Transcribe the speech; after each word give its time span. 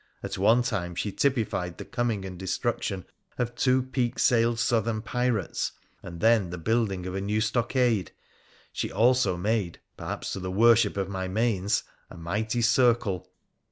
At 0.23 0.35
one 0.35 0.63
time 0.63 0.95
she 0.95 1.11
typified 1.11 1.77
the 1.77 1.85
coming 1.85 2.25
and 2.25 2.35
destruction 2.35 3.05
of 3.37 3.53
two 3.53 3.83
peak 3.83 4.17
sailed 4.17 4.57
southern 4.57 5.03
pirates, 5.03 5.73
and 6.01 6.19
then 6.19 6.49
the 6.49 6.57
building 6.57 7.05
of 7.05 7.13
a 7.13 7.21
new 7.21 7.39
stockade. 7.39 8.11
She 8.73 8.91
also 8.91 9.37
made 9.37 9.79
(perhaps 9.97 10.33
to 10.33 10.39
the 10.39 10.49
worship 10.49 10.97
of 10.97 11.07
my 11.07 11.27
manes!) 11.27 11.83
a 12.09 12.17
mighty 12.17 12.63
circle. 12.63 13.29